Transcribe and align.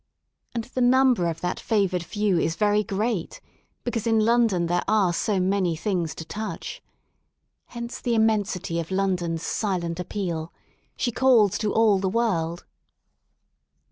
And 0.55 0.63
the 0.63 0.81
number 0.81 1.27
of 1.27 1.41
that 1.41 1.59
favoured 1.59 2.01
few 2.03 2.39
is 2.39 2.55
very 2.55 2.83
great, 2.83 3.39
because 3.83 4.07
in 4.07 4.19
London 4.19 4.65
there 4.65 4.81
are 4.87 5.13
so 5.13 5.39
many 5.39 5.75
things 5.75 6.15
to 6.15 6.25
touch. 6.25 6.81
Hence 7.67 8.01
the 8.01 8.15
immensity 8.15 8.79
of 8.79 8.89
London's 8.89 9.43
silent 9.43 9.99
appeal. 9.99 10.51
She 10.97 11.11
calls 11.11 11.55
to 11.59 11.71
all 11.71 11.99
the 11.99 12.09
world. 12.09 12.65